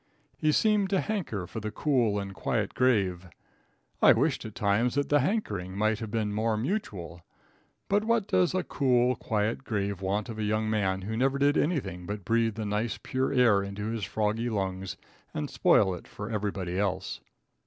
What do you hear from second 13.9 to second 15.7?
his froggy lungs and